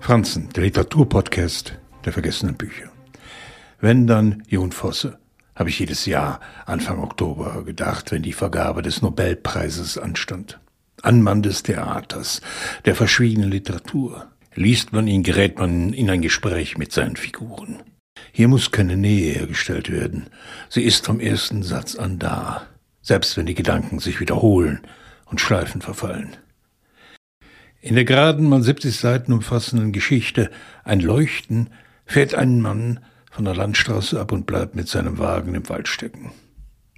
Franzen, 0.00 0.48
der 0.56 0.64
Literaturpodcast 0.64 1.78
der 2.04 2.12
vergessenen 2.12 2.56
Bücher. 2.56 2.90
Wenn 3.80 4.06
dann 4.06 4.42
Jon 4.48 4.72
Fosse, 4.72 5.18
habe 5.54 5.68
ich 5.68 5.78
jedes 5.78 6.06
Jahr 6.06 6.40
Anfang 6.64 6.98
Oktober 7.00 7.64
gedacht, 7.64 8.10
wenn 8.10 8.22
die 8.22 8.32
Vergabe 8.32 8.80
des 8.80 9.02
Nobelpreises 9.02 9.98
anstand. 9.98 10.58
An 11.02 11.22
Mann 11.22 11.42
des 11.42 11.62
Theaters, 11.62 12.40
der 12.86 12.94
verschwiegenen 12.94 13.50
Literatur. 13.50 14.26
Liest 14.54 14.92
man 14.92 15.06
ihn, 15.06 15.22
gerät 15.22 15.58
man 15.58 15.92
in 15.92 16.10
ein 16.10 16.22
Gespräch 16.22 16.78
mit 16.78 16.92
seinen 16.92 17.16
Figuren. 17.16 17.82
Hier 18.32 18.48
muss 18.48 18.70
keine 18.70 18.96
Nähe 18.96 19.34
hergestellt 19.34 19.90
werden. 19.90 20.26
Sie 20.70 20.82
ist 20.82 21.06
vom 21.06 21.20
ersten 21.20 21.62
Satz 21.62 21.94
an 21.94 22.18
da, 22.18 22.66
selbst 23.02 23.36
wenn 23.36 23.46
die 23.46 23.54
Gedanken 23.54 23.98
sich 23.98 24.18
wiederholen 24.18 24.80
und 25.26 25.40
Schleifen 25.40 25.82
verfallen. 25.82 26.36
In 27.82 27.94
der 27.94 28.04
geraden, 28.04 28.48
mal 28.48 28.62
70 28.62 28.94
Seiten 28.94 29.32
umfassenden 29.32 29.92
Geschichte 29.92 30.50
Ein 30.84 31.00
Leuchten 31.00 31.70
fährt 32.04 32.34
ein 32.34 32.60
Mann 32.60 33.00
von 33.30 33.46
der 33.46 33.54
Landstraße 33.54 34.20
ab 34.20 34.32
und 34.32 34.44
bleibt 34.44 34.74
mit 34.74 34.88
seinem 34.88 35.18
Wagen 35.18 35.54
im 35.54 35.68
Wald 35.70 35.88
stecken. 35.88 36.32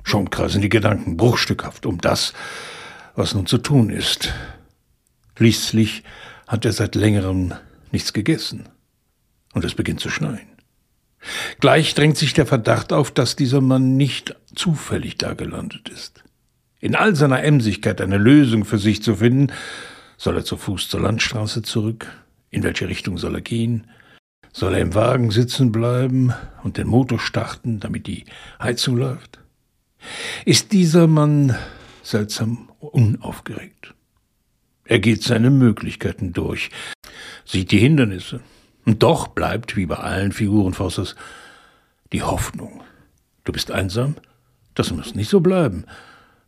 Schon 0.03 0.31
kreisen 0.31 0.61
die 0.61 0.69
Gedanken 0.69 1.17
bruchstückhaft 1.17 1.87
um 1.87 2.01
das, 2.01 2.33
was 3.15 3.35
nun 3.35 3.47
zu 3.47 3.59
tun 3.59 3.91
ist. 3.91 4.33
Schließlich 5.37 6.03
hat 6.49 6.65
er 6.65 6.73
seit 6.73 6.97
längerem 6.97 7.55
nichts 7.93 8.13
gegessen. 8.13 8.69
Und 9.53 9.65
es 9.65 9.75
beginnt 9.75 10.01
zu 10.01 10.11
schneien. 10.11 10.49
Gleich 11.61 11.95
drängt 11.95 12.17
sich 12.17 12.35
der 12.35 12.47
Verdacht 12.47 12.93
auf, 12.93 13.13
dass 13.13 13.37
dieser 13.37 13.61
Mann 13.61 13.97
nicht 13.97 14.35
zufällig 14.57 15.19
da 15.19 15.35
gelandet 15.35 15.89
ist. 15.91 16.25
In 16.81 16.97
all 16.97 17.15
seiner 17.15 17.45
Emsigkeit 17.45 18.01
eine 18.01 18.19
Lösung 18.19 18.65
für 18.65 18.79
sich 18.79 19.03
zu 19.05 19.17
finden, 19.17 19.53
soll 20.23 20.37
er 20.37 20.45
zu 20.45 20.57
Fuß 20.57 20.89
zur 20.89 21.01
Landstraße 21.01 21.63
zurück? 21.63 22.07
In 22.51 22.63
welche 22.63 22.89
Richtung 22.89 23.19
soll 23.19 23.35
er 23.35 23.41
gehen? 23.41 23.89
Soll 24.53 24.75
er 24.75 24.81
im 24.81 24.95
Wagen 24.95 25.33
sitzen 25.33 25.73
bleiben 25.73 26.33
und 26.63 26.79
den 26.79 26.87
Motor 26.87 27.19
starten, 27.19 27.81
damit 27.81 28.07
die 28.07 28.27
Heizung 28.61 28.99
läuft? 28.99 29.41
Ist 30.45 30.71
dieser 30.71 31.09
Mann 31.09 31.57
seltsam 32.05 32.71
unaufgeregt? 32.79 33.95
Er 34.85 35.01
geht 35.01 35.25
seine 35.25 35.51
Möglichkeiten 35.51 36.33
durch, 36.33 36.71
sieht 37.45 37.73
die 37.73 37.79
Hindernisse, 37.79 38.43
und 38.85 39.03
doch 39.03 39.27
bleibt, 39.27 39.75
wie 39.77 39.87
bei 39.87 39.97
allen 39.97 40.31
Figuren 40.31 40.75
Fossers, 40.75 41.17
die 42.13 42.23
Hoffnung. 42.23 42.83
Du 43.43 43.53
bist 43.53 43.73
einsam? 43.73 44.15
Das 44.75 44.93
muss 44.93 45.17
nicht 45.17 45.31
so 45.31 45.41
bleiben. 45.41 45.85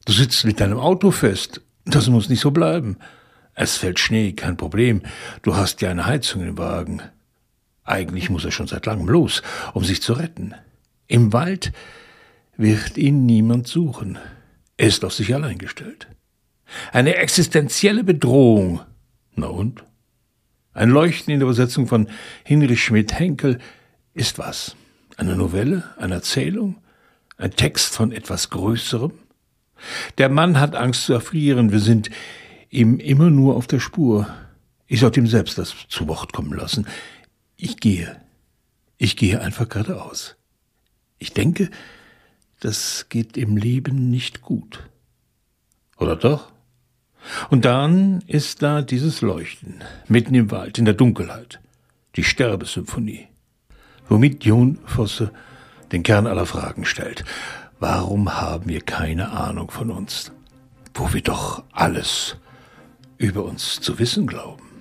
Du 0.05 0.13
sitzt 0.13 0.45
mit 0.45 0.61
deinem 0.61 0.79
Auto 0.79 1.11
fest? 1.11 1.61
Das 1.85 2.09
muss 2.09 2.29
nicht 2.29 2.41
so 2.41 2.53
bleiben. 2.53 2.99
Es 3.55 3.77
fällt 3.77 4.01
Schnee, 4.01 4.33
kein 4.33 4.57
Problem. 4.57 5.03
Du 5.43 5.57
hast 5.57 5.81
ja 5.81 5.91
eine 5.91 6.07
Heizung 6.07 6.43
im 6.43 6.59
Wagen. 6.59 7.03
Eigentlich 7.85 8.31
muss 8.31 8.45
er 8.45 8.51
schon 8.51 8.67
seit 8.67 8.87
langem 8.87 9.09
los, 9.09 9.43
um 9.75 9.85
sich 9.85 10.03
zu 10.03 10.15
retten. 10.15 10.55
Im 11.07 11.33
Wald 11.33 11.73
wird 12.57 12.97
ihn 12.97 13.27
niemand 13.27 13.69
suchen. 13.69 14.19
Er 14.77 14.89
ist 14.89 15.05
auf 15.05 15.13
sich 15.13 15.35
allein 15.35 15.59
gestellt. 15.59 16.09
Eine 16.93 17.17
existenzielle 17.17 18.05
Bedrohung. 18.05 18.81
Na 19.37 19.47
und? 19.47 19.85
Ein 20.73 20.91
Leuchten 20.91 21.33
in 21.33 21.41
der 21.41 21.47
Übersetzung 21.47 21.87
von 21.87 22.09
Hinrich 22.43 22.83
Schmidt-Henkel 22.83 23.61
ist 24.15 24.39
was? 24.39 24.75
Eine 25.17 25.37
Novelle? 25.37 25.85
Eine 25.99 26.15
Erzählung? 26.15 26.77
Ein 27.37 27.53
Text 27.53 27.95
von 27.95 28.11
etwas 28.11 28.51
Größerem? 28.51 29.13
Der 30.19 30.29
Mann 30.29 30.59
hat 30.59 30.75
Angst 30.75 31.05
zu 31.05 31.13
erfrieren. 31.13 31.71
Wir 31.71 31.81
sind 31.81 32.11
ihm 32.75 32.99
immer 32.99 33.31
nur 33.31 33.57
auf 33.57 33.67
der 33.67 33.81
Spur. 33.81 34.29
Ich 34.87 35.01
sollte 35.01 35.21
ihm 35.21 35.27
selbst 35.27 35.59
das 35.59 35.75
zu 35.89 36.09
Wort 36.09 36.33
kommen 36.33 36.53
lassen. 36.53 36.87
Ich 37.57 37.79
gehe. 37.79 38.21
Ich 38.99 39.17
gehe 39.17 39.41
einfach 39.41 39.69
geradeaus. 39.69 40.37
Ich 41.19 41.33
denke, 41.33 41.71
das 42.61 43.07
geht 43.09 43.37
im 43.37 43.57
Leben 43.57 44.11
nicht 44.11 44.43
gut. 44.43 44.89
Oder 45.99 46.17
doch? 46.17 46.53
Und 47.49 47.65
dann 47.65 48.21
ist 48.27 48.63
da 48.63 48.83
dieses 48.83 49.23
Leuchten, 49.23 49.83
mitten 50.09 50.35
im 50.35 50.51
Wald, 50.51 50.79
in 50.79 50.85
der 50.85 50.95
Dunkelheit, 50.95 51.61
die 52.17 52.25
Sterbesymphonie, 52.25 53.29
womit 54.09 54.45
Jon 54.45 54.79
Fosse 54.85 55.33
den 55.93 56.03
Kern 56.03 56.27
aller 56.27 56.47
Fragen 56.47 56.85
stellt. 56.85 57.25
Warum 57.81 58.35
haben 58.35 58.69
wir 58.69 58.81
keine 58.81 59.31
Ahnung 59.31 59.71
von 59.71 59.91
uns, 59.91 60.33
wo 60.95 61.13
wir 61.13 61.23
doch 61.23 61.65
alles 61.73 62.37
über 63.19 63.45
uns 63.45 63.81
zu 63.81 63.99
wissen 63.99 64.27
glauben? 64.27 64.74